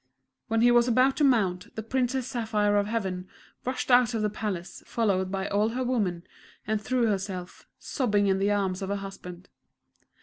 When 0.47 0.61
he 0.61 0.71
was 0.71 0.87
about 0.87 1.15
to 1.17 1.23
mount, 1.23 1.75
the 1.75 1.83
Princess 1.83 2.25
Saphire 2.25 2.75
of 2.79 2.87
Heaven 2.87 3.27
rushed 3.63 3.91
out 3.91 4.15
of 4.15 4.23
the 4.23 4.31
Palace, 4.31 4.81
followed 4.83 5.29
by 5.29 5.47
all 5.47 5.69
her 5.69 5.83
women, 5.83 6.23
and 6.65 6.81
threw 6.81 7.05
herself, 7.05 7.67
sobbing 7.77 8.25
into 8.25 8.39
the 8.39 8.49
arms 8.49 8.81
of 8.81 8.89
her 8.89 8.95
husband. 8.95 9.47